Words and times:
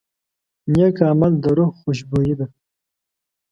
نیک 0.71 0.97
عمل 1.09 1.33
د 1.43 1.45
روح 1.57 1.71
خوشبويي 1.79 2.33
ده. 2.39 2.47